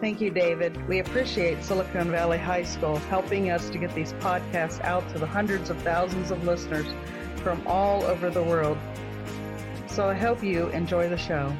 [0.00, 0.86] Thank you, David.
[0.86, 5.26] We appreciate Silicon Valley High School helping us to get these podcasts out to the
[5.26, 6.86] hundreds of thousands of listeners
[7.36, 8.76] from all over the world.
[9.86, 11.54] So I hope you enjoy the show.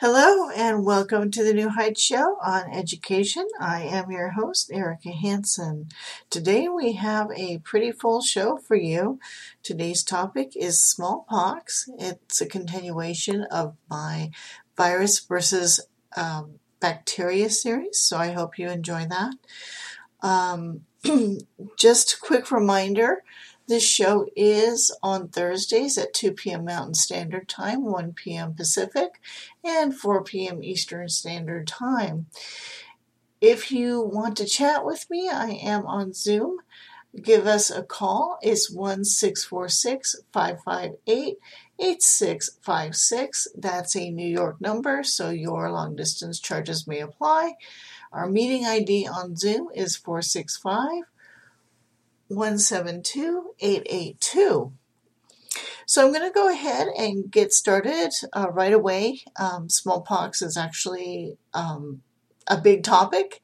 [0.00, 0.33] Hello
[0.66, 3.46] and welcome to the New Heights Show on Education.
[3.60, 5.90] I am your host, Erika Hanson.
[6.30, 9.20] Today we have a pretty full show for you.
[9.62, 11.86] Today's topic is smallpox.
[11.98, 14.30] It's a continuation of my
[14.74, 19.34] virus versus um, bacteria series, so I hope you enjoy that.
[20.22, 20.86] Um,
[21.76, 23.22] just a quick reminder
[23.66, 26.64] this show is on Thursdays at 2 p.m.
[26.64, 28.54] Mountain Standard Time, 1 p.m.
[28.54, 29.20] Pacific,
[29.64, 30.62] and 4 p.m.
[30.62, 32.26] Eastern Standard Time.
[33.40, 36.58] If you want to chat with me, I am on Zoom.
[37.20, 38.38] Give us a call.
[38.42, 41.38] It's 1 558
[41.78, 43.48] 8656.
[43.56, 47.54] That's a New York number, so your long distance charges may apply.
[48.12, 51.04] Our meeting ID on Zoom is 465
[52.34, 54.72] 172882.
[55.86, 59.20] So I'm going to go ahead and get started uh, right away.
[59.36, 62.00] Um, smallpox is actually um,
[62.46, 63.42] a big topic.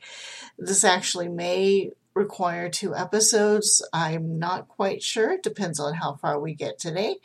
[0.59, 3.87] This actually may require two episodes.
[3.93, 5.33] I'm not quite sure.
[5.33, 7.17] It depends on how far we get today.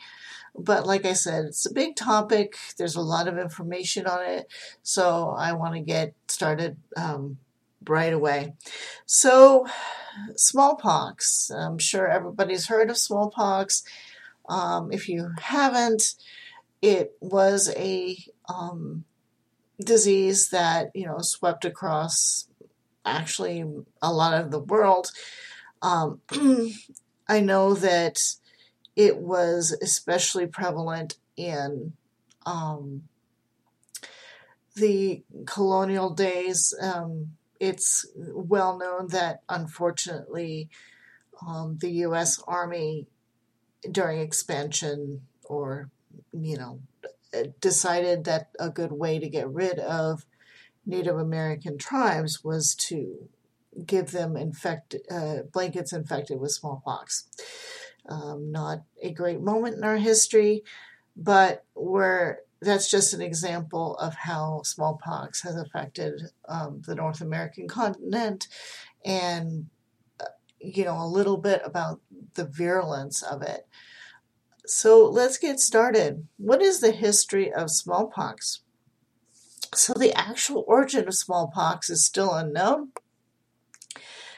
[0.58, 2.56] But like I said, it's a big topic.
[2.78, 4.46] There's a lot of information on it.
[4.82, 7.38] So I want to get started um,
[7.88, 8.54] right away.
[9.06, 9.66] So,
[10.34, 11.50] smallpox.
[11.50, 13.82] I'm sure everybody's heard of smallpox.
[14.48, 16.14] Um, if you haven't,
[16.82, 18.16] it was a
[18.48, 19.04] um,
[19.82, 22.48] disease that you know swept across
[23.04, 23.64] actually
[24.02, 25.10] a lot of the world.
[25.82, 26.20] Um,
[27.28, 28.20] I know that
[28.94, 31.92] it was especially prevalent in
[32.44, 33.02] um,
[34.74, 36.74] the colonial days.
[36.80, 40.68] Um, it's well known that unfortunately
[41.46, 42.42] um, the U.S.
[42.46, 43.06] Army
[43.90, 45.90] during expansion or
[46.32, 46.80] you know
[47.60, 50.24] decided that a good way to get rid of
[50.86, 53.28] Native American tribes was to
[53.84, 57.28] give them infect, uh, blankets infected with smallpox.
[58.08, 60.62] Um, not a great moment in our history,
[61.16, 67.68] but we're that's just an example of how smallpox has affected um, the North American
[67.68, 68.48] continent
[69.04, 69.66] and,
[70.20, 70.24] uh,
[70.58, 72.00] you know, a little bit about
[72.34, 73.66] the virulence of it.
[74.66, 76.26] So let's get started.
[76.38, 78.60] What is the history of smallpox?
[79.74, 82.92] So the actual origin of smallpox is still unknown.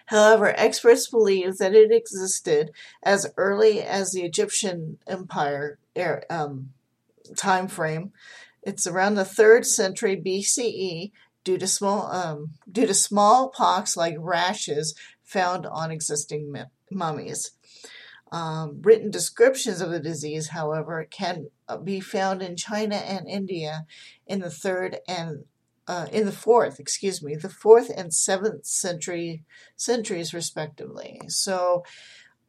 [0.06, 6.70] However, experts believe that it existed as early as the Egyptian Empire er, um,
[7.36, 8.12] time frame.
[8.62, 11.12] It's around the third century BCE
[11.44, 14.94] due to small um, due to smallpox-like rashes
[15.24, 16.54] found on existing
[16.90, 17.52] mummies.
[18.30, 23.86] Um, written descriptions of the disease, however, can uh, be found in China and India
[24.26, 25.44] in the third and
[25.86, 29.42] uh, in the fourth, excuse me, the fourth and seventh century
[29.76, 31.20] centuries respectively.
[31.28, 31.82] So,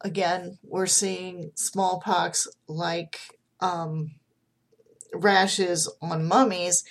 [0.02, 3.18] again, we're seeing smallpox like
[3.60, 4.16] um,
[5.14, 6.84] rashes on mummies,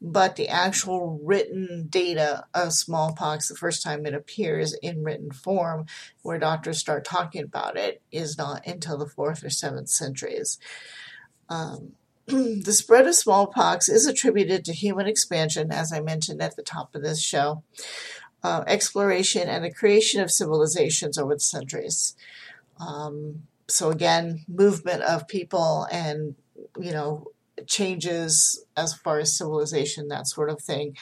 [0.00, 5.86] but the actual written data of smallpox, the first time it appears in written form,
[6.22, 10.58] where doctors start talking about it, is not until the fourth or seventh centuries.
[11.48, 11.92] Um,
[12.26, 16.94] the spread of smallpox is attributed to human expansion, as I mentioned at the top
[16.94, 17.62] of this show.
[18.44, 22.16] uh, exploration and the creation of civilizations over the centuries.
[22.80, 26.36] Um, so again, movement of people and
[26.78, 27.28] you know
[27.66, 30.96] changes as far as civilization, that sort of thing,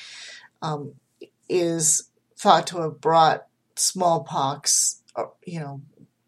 [0.61, 0.95] um,
[1.49, 3.47] is thought to have brought
[3.77, 5.81] smallpox, uh, you know,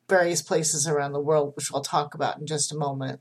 [0.09, 3.21] various places around the world, which I'll talk about in just a moment.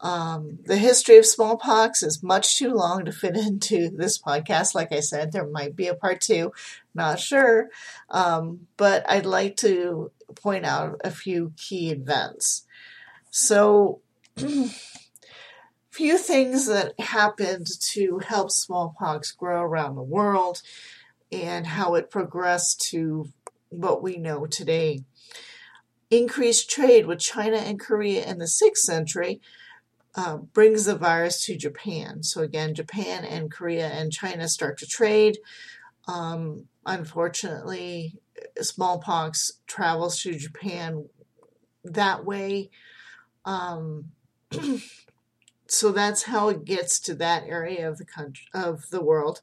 [0.00, 4.74] Um, the history of smallpox is much too long to fit into this podcast.
[4.74, 6.52] Like I said, there might be a part two,
[6.94, 7.68] not sure.
[8.08, 12.66] Um, but I'd like to point out a few key events.
[13.30, 14.00] So,
[16.00, 20.62] few things that happened to help smallpox grow around the world
[21.30, 23.28] and how it progressed to
[23.68, 25.00] what we know today.
[26.10, 29.42] Increased trade with China and Korea in the 6th century
[30.14, 32.22] uh, brings the virus to Japan.
[32.22, 35.36] So, again, Japan and Korea and China start to trade.
[36.08, 38.16] Um, unfortunately,
[38.58, 41.10] smallpox travels to Japan
[41.84, 42.70] that way.
[43.44, 44.12] Um,
[45.70, 49.40] so that's how it gets to that area of the country of the world.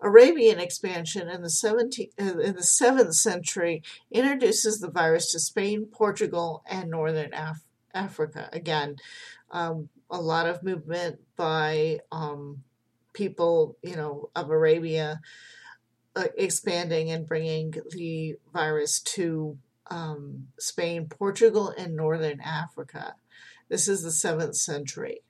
[0.00, 5.86] Arabian expansion in the 17th, uh, in the 7th century introduces the virus to Spain,
[5.86, 8.48] Portugal, and northern Af- Africa.
[8.52, 8.96] Again,
[9.50, 12.64] um, a lot of movement by um,
[13.12, 15.20] people, you know, of Arabia
[16.16, 19.58] uh, expanding and bringing the virus to
[19.90, 23.14] um, Spain, Portugal, and northern Africa.
[23.68, 25.20] This is the 7th century.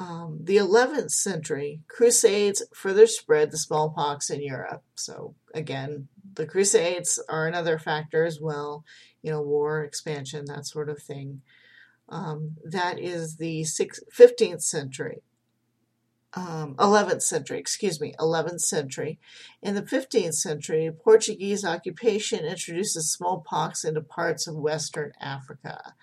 [0.00, 4.82] Um, the 11th century, Crusades further spread the smallpox in Europe.
[4.94, 8.82] So, again, the Crusades are another factor as well,
[9.20, 11.42] you know, war, expansion, that sort of thing.
[12.08, 15.20] Um, that is the 15th century.
[16.32, 19.18] Um, 11th century, excuse me, 11th century.
[19.60, 25.94] In the 15th century, Portuguese occupation introduces smallpox into parts of Western Africa.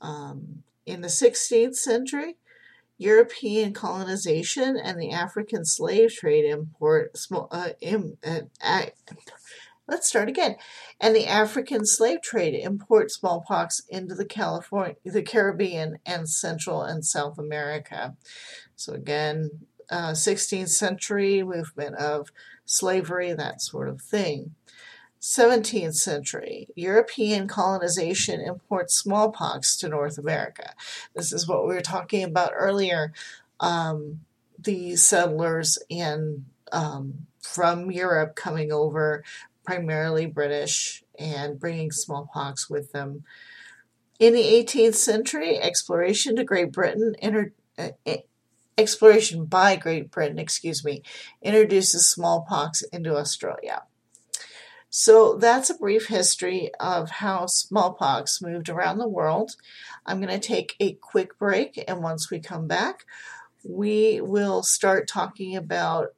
[0.00, 2.36] Um, in the 16th century,
[3.02, 7.18] European colonization and the African slave trade import
[7.50, 8.82] uh, Im, uh,
[9.88, 10.56] let's start again.
[11.00, 17.04] And the African slave trade import smallpox into the California, the Caribbean, and Central and
[17.04, 18.16] South America.
[18.76, 19.50] So again,
[19.90, 22.30] uh, 16th century movement of
[22.64, 24.54] slavery, that sort of thing.
[25.22, 30.74] 17th century, European colonization imports smallpox to North America.
[31.14, 33.12] This is what we were talking about earlier.
[33.60, 34.22] Um,
[34.58, 39.22] the settlers in um, from Europe coming over,
[39.64, 43.22] primarily British, and bringing smallpox with them.
[44.18, 47.14] In the 18th century, exploration to Great Britain.
[47.78, 47.90] Uh,
[48.76, 51.02] exploration by Great Britain, excuse me,
[51.42, 53.82] introduces smallpox into Australia.
[54.94, 59.56] So that's a brief history of how smallpox moved around the world.
[60.04, 63.06] I'm going to take a quick break, and once we come back,
[63.64, 66.08] we will start talking about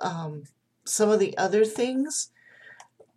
[0.00, 0.46] um,
[0.84, 2.32] some of the other things,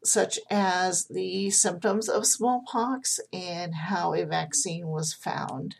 [0.03, 5.77] such as the symptoms of smallpox and how a vaccine was found.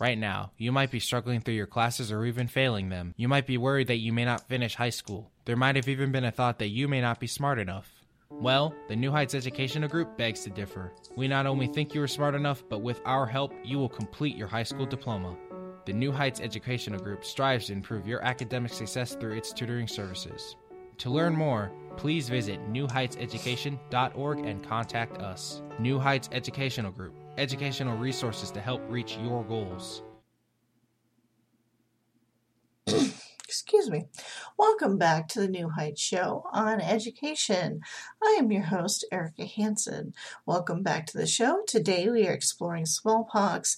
[0.00, 3.12] Right now, you might be struggling through your classes or even failing them.
[3.18, 5.30] You might be worried that you may not finish high school.
[5.50, 8.04] There might have even been a thought that you may not be smart enough.
[8.30, 10.92] Well, the New Heights Educational Group begs to differ.
[11.16, 14.36] We not only think you are smart enough, but with our help, you will complete
[14.36, 15.36] your high school diploma.
[15.86, 20.54] The New Heights Educational Group strives to improve your academic success through its tutoring services.
[20.98, 25.62] To learn more, please visit newheightseducation.org and contact us.
[25.80, 30.04] New Heights Educational Group educational resources to help reach your goals.
[33.50, 34.04] Excuse me.
[34.56, 37.80] Welcome back to the New Heights Show on education.
[38.22, 40.14] I am your host, Erika Hanson.
[40.46, 41.62] Welcome back to the show.
[41.66, 43.76] Today we are exploring smallpox,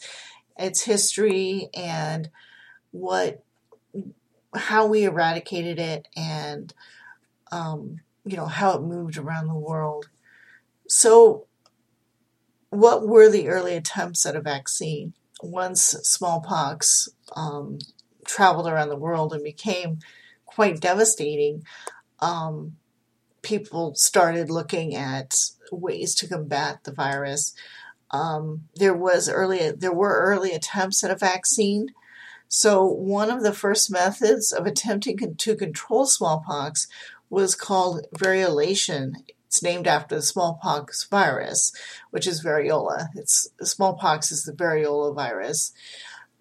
[0.59, 2.29] its history, and
[2.91, 3.43] what,
[4.55, 6.75] how we eradicated it, and
[7.51, 10.11] um, you know how it moved around the world.
[10.87, 11.47] So
[12.69, 15.15] what were the early attempts at a vaccine?
[15.43, 17.79] Once smallpox um,
[18.27, 19.99] traveled around the world and became
[20.47, 21.65] quite devastating,
[22.21, 22.77] um,
[23.43, 25.35] people started looking at
[25.71, 27.55] ways to combat the virus.
[28.11, 31.89] Um, there was early there were early attempts at a vaccine.
[32.49, 36.87] So one of the first methods of attempting to control smallpox
[37.31, 39.15] was called variolation.
[39.47, 41.73] It's named after the smallpox virus,
[42.11, 43.09] which is variola.
[43.15, 45.73] It's smallpox is the variola virus.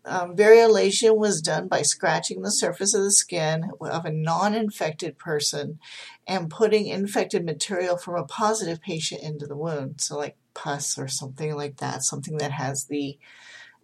[0.04, 5.20] Um, variolation was done by scratching the surface of the skin of a non infected
[5.20, 5.80] person
[6.28, 10.02] and putting infected material from a positive patient into the wound.
[10.02, 13.18] So, like pus or something like that, something that has the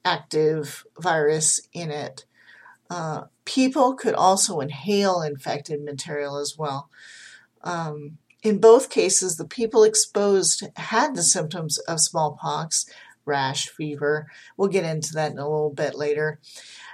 [0.04, 2.26] active virus in it.
[2.90, 6.90] Uh, people could also inhale infected material as well.
[7.64, 12.86] Um, in both cases, the people exposed had the symptoms of smallpox,
[13.28, 14.28] rash, fever.
[14.56, 16.40] We'll get into that in a little bit later.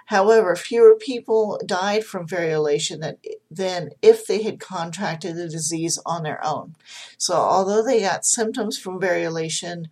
[0.08, 3.16] However, fewer people died from variolation
[3.50, 6.75] than if they had contracted the disease on their own.
[7.18, 9.86] So, although they got symptoms from variolation,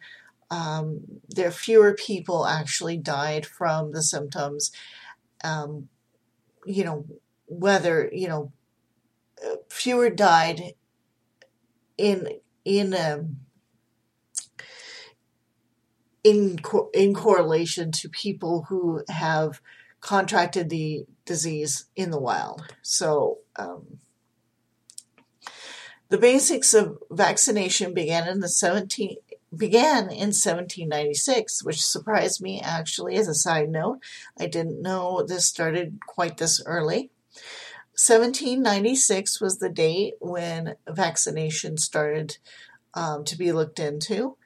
[0.49, 4.71] um, there fewer people actually died from the symptoms.
[5.43, 5.87] Um,
[6.65, 7.05] you know,
[7.47, 8.51] whether you know,
[9.69, 10.73] fewer died
[11.97, 12.27] in
[12.65, 13.37] in um,
[16.23, 19.61] in co- in correlation to people who have
[19.99, 22.73] contracted the disease in the wild.
[22.81, 23.99] So um,
[26.09, 29.17] the basics of vaccination began in the 17
[29.55, 33.99] began in 1796, which surprised me actually as a side note.
[34.39, 37.11] I didn't know this started quite this early.
[37.93, 42.37] 1796 was the date when vaccination started
[42.93, 44.37] um, to be looked into.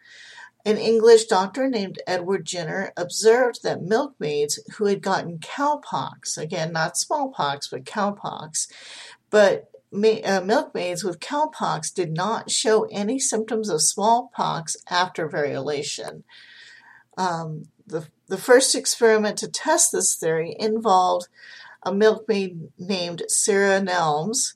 [0.66, 6.98] An English doctor named Edward Jenner observed that milkmaids who had gotten cowpox, again, not
[6.98, 8.68] smallpox, but cowpox,
[9.30, 16.24] but uh, milkmaids with cowpox did not show any symptoms of smallpox after variolation.
[17.16, 21.28] Um, the, the first experiment to test this theory involved
[21.84, 24.56] a milkmaid named Sarah Nelmes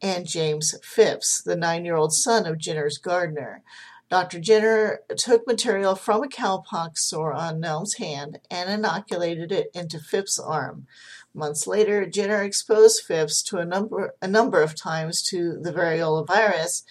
[0.00, 3.62] and James Phipps, the nine year old son of Jenner's gardener.
[4.10, 4.40] Dr.
[4.40, 10.38] Jenner took material from a cowpox sore on Nelm's hand and inoculated it into Phipps'
[10.38, 10.88] arm.
[11.32, 16.26] Months later, Jenner exposed Phipps to a number, a number of times to the variola
[16.26, 16.82] virus,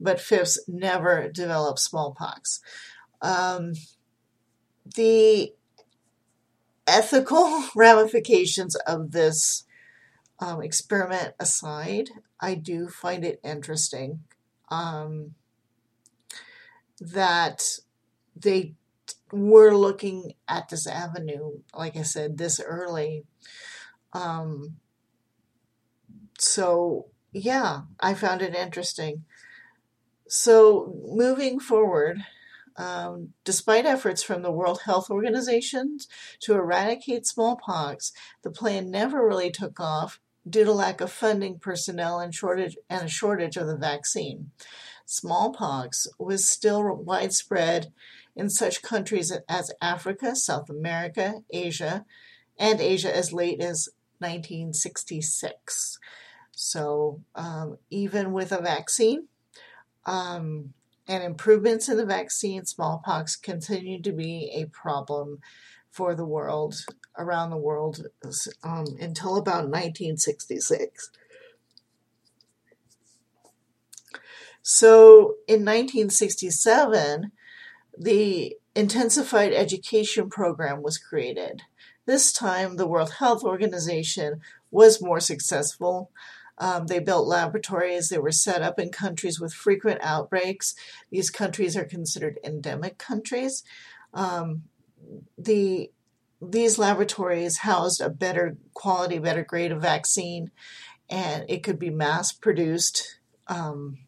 [0.00, 2.60] but Phipps never developed smallpox.
[3.22, 3.74] Um,
[4.96, 5.52] the
[6.88, 9.64] ethical ramifications of this
[10.40, 14.24] um, experiment aside, I do find it interesting.
[14.70, 15.36] Um,
[17.00, 17.78] that
[18.36, 18.74] they
[19.32, 23.24] were looking at this avenue, like I said, this early.
[24.12, 24.76] Um,
[26.38, 29.24] so, yeah, I found it interesting.
[30.28, 32.18] So, moving forward,
[32.76, 35.98] um, despite efforts from the World Health Organization
[36.40, 42.18] to eradicate smallpox, the plan never really took off due to lack of funding, personnel,
[42.18, 44.50] and shortage and a shortage of the vaccine
[45.04, 47.92] smallpox was still widespread
[48.36, 52.04] in such countries as Africa, South America, Asia,
[52.58, 55.98] and Asia as late as 1966.
[56.52, 59.28] So, um, even with a vaccine
[60.06, 60.72] um,
[61.06, 65.40] and improvements in the vaccine, smallpox continued to be a problem
[65.90, 66.74] for the world,
[67.18, 68.06] around the world,
[68.62, 71.10] um, until about 1966.
[74.66, 77.30] So in 1967,
[77.98, 81.60] the Intensified Education Program was created.
[82.06, 84.40] This time, the World Health Organization
[84.70, 86.10] was more successful.
[86.56, 88.08] Um, they built laboratories.
[88.08, 90.74] They were set up in countries with frequent outbreaks.
[91.10, 93.64] These countries are considered endemic countries.
[94.14, 94.62] Um,
[95.36, 95.90] the
[96.40, 100.50] these laboratories housed a better quality, better grade of vaccine,
[101.10, 103.18] and it could be mass produced.
[103.46, 103.98] Um,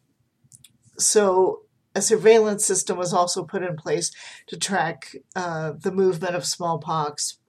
[0.97, 1.61] so
[1.95, 4.11] a surveillance system was also put in place
[4.47, 7.39] to track uh, the movement of smallpox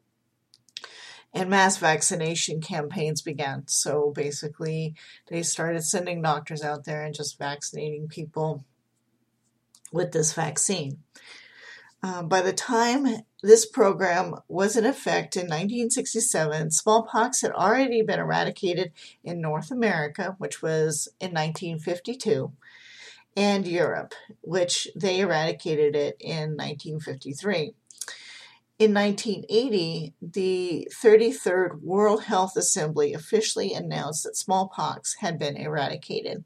[1.34, 3.64] and mass vaccination campaigns began.
[3.66, 4.94] So basically,
[5.28, 8.64] they started sending doctors out there and just vaccinating people
[9.92, 11.02] with this vaccine.
[12.02, 18.20] Um, by the time this program was in effect in 1967, smallpox had already been
[18.20, 18.92] eradicated
[19.24, 22.52] in North America, which was in 1952
[23.38, 27.72] and Europe, which they eradicated it in 1953.
[28.80, 36.42] In 1980, the 33rd World Health Assembly officially announced that smallpox had been eradicated.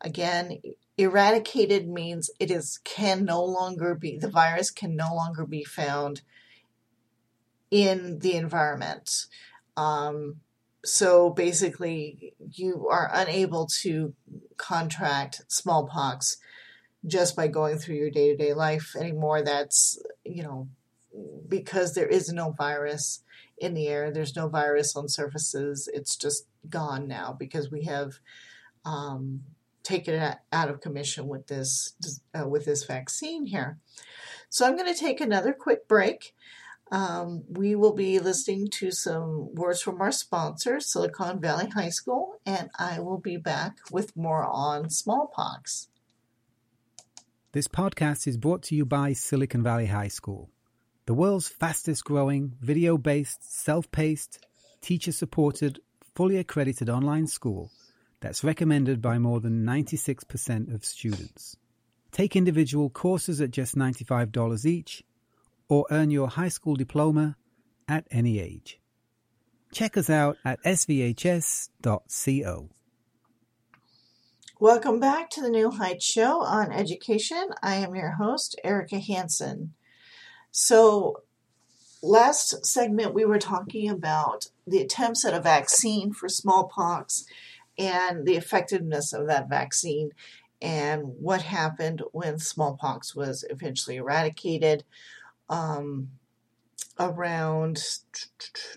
[0.00, 0.58] Again,
[0.98, 6.22] eradicated means it is can no longer be the virus can no longer be found
[7.70, 9.26] in the environment.
[9.76, 10.40] Um,
[10.84, 14.14] so basically, you are unable to
[14.56, 16.36] contract smallpox
[17.06, 19.42] just by going through your day to day life anymore.
[19.42, 20.68] That's, you know,
[21.48, 23.22] because there is no virus
[23.58, 24.10] in the air.
[24.10, 25.88] There's no virus on surfaces.
[25.92, 28.14] It's just gone now because we have
[28.84, 29.42] um,
[29.82, 31.94] taken it out of commission with this
[32.38, 33.78] uh, with this vaccine here.
[34.48, 36.34] So I'm going to take another quick break.
[36.94, 42.36] Um, we will be listening to some words from our sponsor, Silicon Valley High School,
[42.46, 45.88] and I will be back with more on smallpox.
[47.50, 50.50] This podcast is brought to you by Silicon Valley High School,
[51.06, 54.46] the world's fastest growing, video based, self paced,
[54.80, 55.80] teacher supported,
[56.14, 57.72] fully accredited online school
[58.20, 61.56] that's recommended by more than 96% of students.
[62.12, 65.02] Take individual courses at just $95 each
[65.68, 67.36] or earn your high school diploma
[67.88, 68.80] at any age.
[69.72, 71.70] Check us out at svhs.co.
[74.60, 77.48] Welcome back to the New Heights Show on Education.
[77.62, 79.74] I am your host, Erika Hanson.
[80.52, 81.22] So,
[82.02, 87.24] last segment we were talking about the attempts at a vaccine for smallpox
[87.76, 90.12] and the effectiveness of that vaccine
[90.62, 94.84] and what happened when smallpox was eventually eradicated
[95.48, 96.10] um,
[96.98, 97.82] around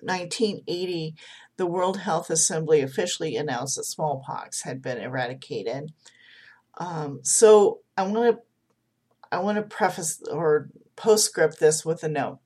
[0.01, 1.15] 1980,
[1.57, 5.91] the World Health Assembly officially announced that smallpox had been eradicated.
[6.77, 8.41] Um, so I want to
[9.29, 12.39] I want to preface or postscript this with a note.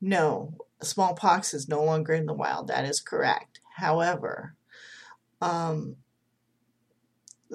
[0.00, 2.68] No, smallpox is no longer in the wild.
[2.68, 3.60] That is correct.
[3.76, 4.56] However,
[5.40, 5.96] um,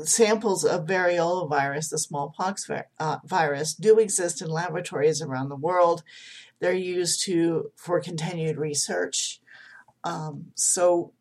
[0.03, 2.69] samples of variola virus, the smallpox
[2.99, 6.03] uh, virus, do exist in laboratories around the world.
[6.59, 9.39] They're used to for continued research.
[10.03, 11.13] Um, so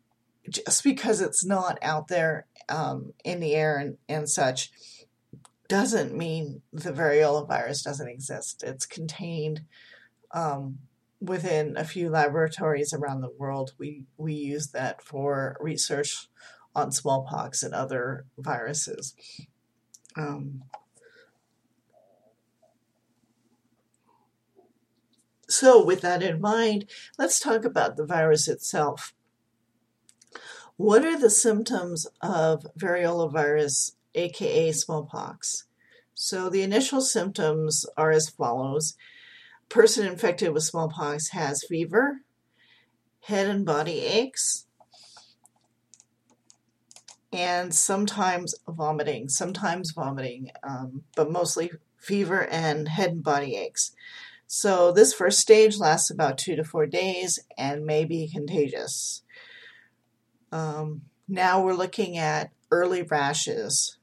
[0.49, 4.71] just because it's not out there um, in the air and, and such
[5.67, 8.63] doesn't mean the variola virus doesn't exist.
[8.63, 9.61] It's contained
[10.31, 10.79] um,
[11.21, 13.73] within a few laboratories around the world.
[13.77, 16.27] We we use that for research
[16.75, 19.15] on smallpox and other viruses.
[20.15, 20.63] Um,
[25.47, 29.13] so, with that in mind, let's talk about the virus itself.
[30.77, 35.65] What are the symptoms of variola virus, aka smallpox?
[36.13, 38.95] So, the initial symptoms are as follows
[39.73, 42.21] person infected with smallpox has fever,
[43.21, 44.67] head and body aches,
[47.33, 53.95] and sometimes vomiting, sometimes vomiting, um, but mostly fever and head and body aches.
[54.45, 59.23] So, this first stage lasts about two to four days and may be contagious.
[60.51, 63.97] Um, now we're looking at early rashes.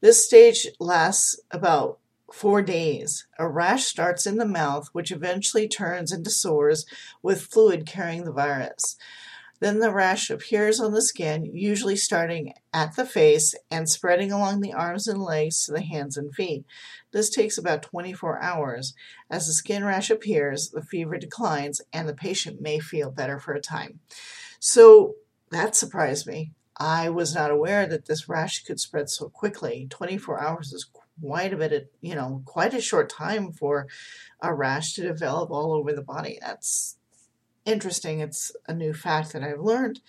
[0.00, 1.98] This stage lasts about
[2.32, 3.26] four days.
[3.38, 6.86] A rash starts in the mouth, which eventually turns into sores
[7.22, 8.96] with fluid carrying the virus.
[9.60, 14.60] Then the rash appears on the skin, usually starting at the face and spreading along
[14.60, 16.64] the arms and legs to the hands and feet.
[17.12, 18.94] This takes about 24 hours.
[19.30, 23.52] As the skin rash appears, the fever declines and the patient may feel better for
[23.52, 24.00] a time.
[24.58, 25.16] So
[25.50, 26.52] that surprised me.
[26.78, 29.86] I was not aware that this rash could spread so quickly.
[29.90, 30.88] 24 hours is
[31.20, 33.86] quite a bit of, you know, quite a short time for
[34.40, 36.38] a rash to develop all over the body.
[36.40, 36.96] That's
[37.70, 38.20] interesting.
[38.20, 40.00] It's a new fact that I've learned.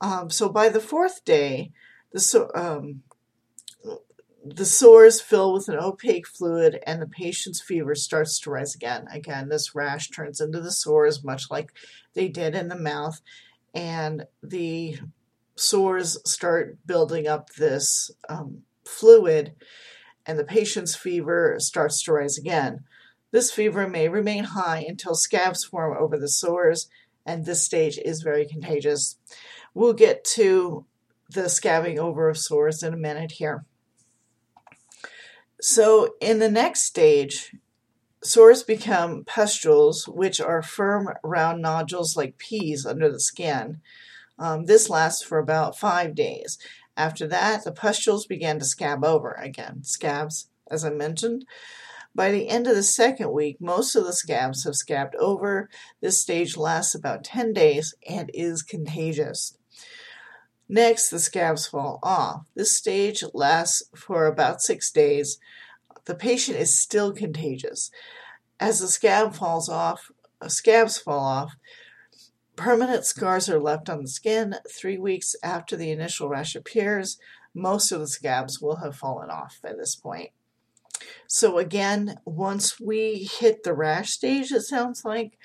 [0.00, 1.72] Um, so by the fourth day,
[2.12, 3.02] the so, um,
[4.44, 9.06] the sores fill with an opaque fluid, and the patient's fever starts to rise again.
[9.12, 11.72] Again, this rash turns into the sores, much like
[12.14, 13.20] they did in the mouth,
[13.74, 14.98] and the
[15.56, 19.54] sores start building up this um, fluid,
[20.24, 22.84] and the patient's fever starts to rise again.
[23.30, 26.88] This fever may remain high until scabs form over the sores,
[27.26, 29.16] and this stage is very contagious.
[29.74, 30.86] We'll get to
[31.30, 33.64] the scabbing over of sores in a minute here.
[35.60, 37.54] So, in the next stage,
[38.22, 43.80] sores become pustules, which are firm, round nodules like peas under the skin.
[44.38, 46.58] Um, this lasts for about five days.
[46.96, 49.82] After that, the pustules begin to scab over again.
[49.84, 51.44] Scabs, as I mentioned.
[52.18, 55.70] By the end of the second week, most of the scabs have scabbed over.
[56.00, 59.56] This stage lasts about 10 days and is contagious.
[60.68, 62.46] Next, the scabs fall off.
[62.56, 65.38] This stage lasts for about six days.
[66.06, 67.92] The patient is still contagious.
[68.58, 70.10] As the scab falls off,
[70.48, 71.54] scabs fall off,
[72.56, 74.56] permanent scars are left on the skin.
[74.68, 77.16] Three weeks after the initial rash appears,
[77.54, 80.30] most of the scabs will have fallen off by this point.
[81.26, 85.38] So, again, once we hit the rash stage, it sounds like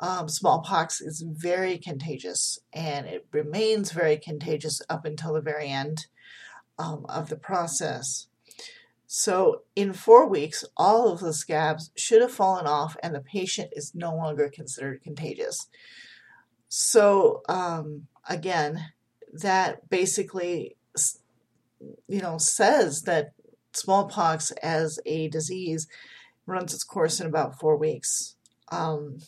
[0.00, 6.06] um, smallpox is very contagious and it remains very contagious up until the very end
[6.78, 8.28] um, of the process.
[9.06, 13.70] So, in four weeks, all of the scabs should have fallen off and the patient
[13.72, 15.68] is no longer considered contagious.
[16.68, 18.92] So, um, again,
[19.32, 20.76] that basically,
[22.06, 23.32] you know, says that
[23.80, 25.86] smallpox as a disease
[26.46, 28.36] runs its course in about four weeks.
[28.70, 29.18] Um,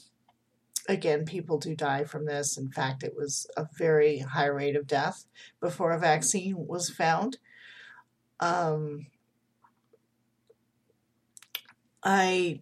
[0.88, 2.56] again, people do die from this.
[2.56, 5.26] In fact, it was a very high rate of death
[5.60, 7.38] before a vaccine was found.
[8.40, 9.06] Um,
[12.02, 12.60] I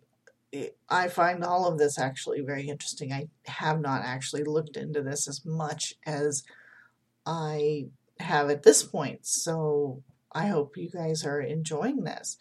[0.88, 3.12] I find all of this actually very interesting.
[3.12, 6.42] I have not actually looked into this as much as
[7.26, 7.86] I
[8.18, 12.36] have at this point, so I hope you guys are enjoying this.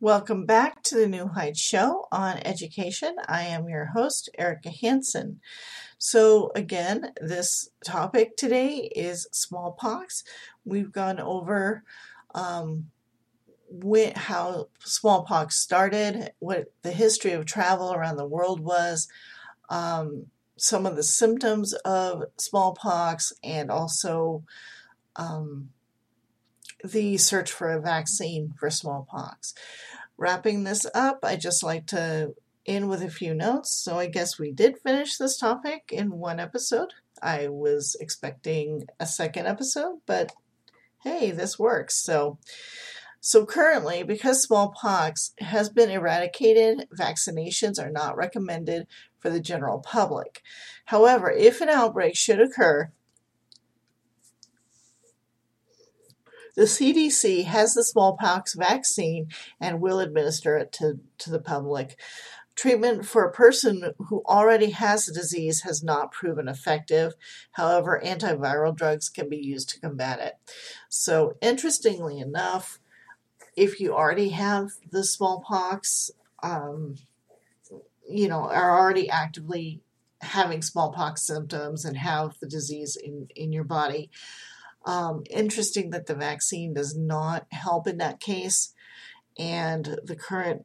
[0.00, 3.16] Welcome back to the New Heights Show on education.
[3.28, 5.40] I am your host, Erika Hanson.
[5.96, 10.22] So, again, this topic today is smallpox.
[10.66, 11.82] We've gone over
[12.34, 12.90] um,
[14.14, 19.08] how smallpox started, what the history of travel around the world was,
[19.70, 20.26] um,
[20.58, 24.44] some of the symptoms of smallpox, and also
[25.16, 25.70] um,
[26.86, 29.54] the search for a vaccine for smallpox.
[30.16, 33.76] Wrapping this up, I just like to end with a few notes.
[33.76, 36.94] So I guess we did finish this topic in one episode.
[37.22, 40.32] I was expecting a second episode, but
[41.02, 42.02] hey, this works.
[42.02, 42.38] So
[43.20, 48.86] so currently, because smallpox has been eradicated, vaccinations are not recommended
[49.18, 50.42] for the general public.
[50.84, 52.92] However, if an outbreak should occur,
[56.56, 59.28] The CDC has the smallpox vaccine
[59.60, 61.98] and will administer it to, to the public.
[62.54, 67.12] Treatment for a person who already has the disease has not proven effective.
[67.52, 70.36] However, antiviral drugs can be used to combat it.
[70.88, 72.78] So, interestingly enough,
[73.56, 76.10] if you already have the smallpox,
[76.42, 76.96] um,
[78.08, 79.82] you know, are already actively
[80.22, 84.10] having smallpox symptoms and have the disease in, in your body,
[84.86, 88.72] um, interesting that the vaccine does not help in that case,
[89.38, 90.64] and the current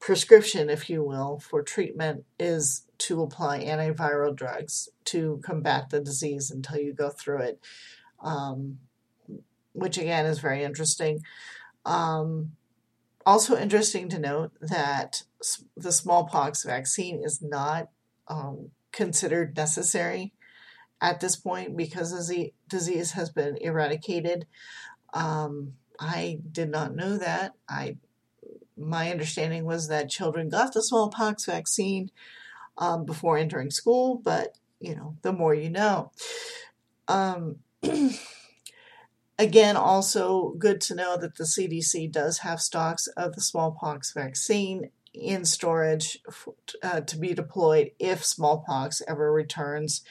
[0.00, 6.50] prescription, if you will, for treatment is to apply antiviral drugs to combat the disease
[6.50, 7.60] until you go through it,
[8.20, 8.78] um,
[9.72, 11.20] which again is very interesting.
[11.86, 12.52] Um,
[13.24, 15.22] also interesting to note that
[15.76, 17.88] the smallpox vaccine is not
[18.26, 20.32] um, considered necessary
[21.02, 24.46] at this point because the disease has been eradicated.
[25.12, 27.54] Um, I did not know that.
[27.68, 27.96] I
[28.78, 32.10] my understanding was that children got the smallpox vaccine
[32.78, 36.12] um, before entering school, but you know, the more you know.
[37.08, 37.56] Um,
[39.38, 44.90] again, also good to know that the CDC does have stocks of the smallpox vaccine
[45.12, 46.18] in storage
[46.82, 50.02] uh, to be deployed if smallpox ever returns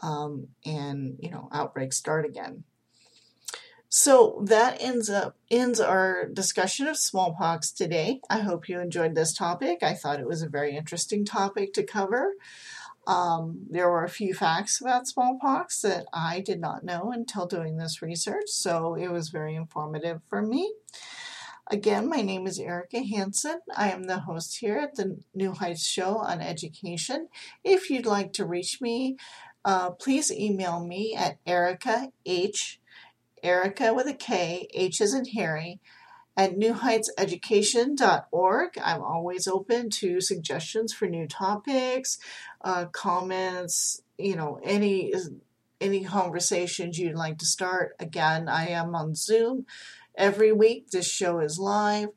[0.00, 2.64] um, and you know outbreaks start again.
[3.90, 8.20] So that ends up ends our discussion of smallpox today.
[8.28, 9.82] I hope you enjoyed this topic.
[9.82, 12.34] I thought it was a very interesting topic to cover.
[13.06, 17.78] Um, there were a few facts about smallpox that I did not know until doing
[17.78, 20.74] this research, so it was very informative for me.
[21.70, 23.60] Again, my name is Erika Hanson.
[23.76, 27.28] I am the host here at the New Heights Show on Education.
[27.62, 29.16] If you'd like to reach me,
[29.68, 32.80] uh, please email me at Erika H,
[33.42, 35.78] Erika with a K, H is in Harry,
[36.38, 38.78] at newheightseducation.org.
[38.82, 42.16] I'm always open to suggestions for new topics,
[42.62, 45.12] uh, comments, you know, any
[45.82, 47.94] any conversations you'd like to start.
[48.00, 49.66] Again, I am on Zoom
[50.16, 50.92] every week.
[50.92, 52.08] This show is live.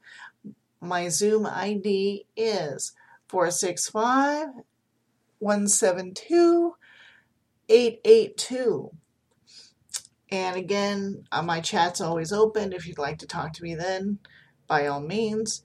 [0.79, 2.93] My Zoom ID is
[3.27, 4.47] 465
[5.39, 6.75] 172
[7.71, 8.91] 882.
[10.29, 12.73] And again, uh, my chat's always open.
[12.73, 14.19] If you'd like to talk to me then,
[14.67, 15.63] by all means.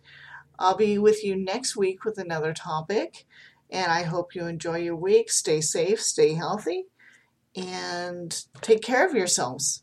[0.58, 3.26] I'll be with you next week with another topic.
[3.70, 5.30] And I hope you enjoy your week.
[5.30, 6.84] Stay safe, stay healthy,
[7.56, 9.82] and take care of yourselves.